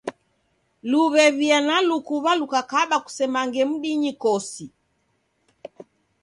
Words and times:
Luw'ew'ia 0.89 1.59
na 1.67 1.75
lukuw'a 1.87 2.31
lukakaba 2.39 2.97
kusemange 3.05 3.61
mdinyi 3.69 4.11
kosi. 4.23 4.65